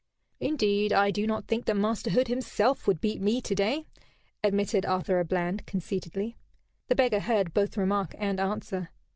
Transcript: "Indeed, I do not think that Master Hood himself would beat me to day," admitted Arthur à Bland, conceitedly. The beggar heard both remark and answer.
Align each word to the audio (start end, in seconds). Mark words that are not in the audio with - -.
"Indeed, 0.39 0.91
I 0.93 1.11
do 1.11 1.27
not 1.27 1.45
think 1.45 1.65
that 1.65 1.75
Master 1.77 2.09
Hood 2.09 2.27
himself 2.27 2.87
would 2.87 3.01
beat 3.01 3.21
me 3.21 3.39
to 3.41 3.53
day," 3.53 3.85
admitted 4.43 4.83
Arthur 4.83 5.23
à 5.23 5.27
Bland, 5.27 5.67
conceitedly. 5.67 6.37
The 6.87 6.95
beggar 6.95 7.19
heard 7.19 7.53
both 7.53 7.77
remark 7.77 8.15
and 8.17 8.39
answer. 8.39 8.89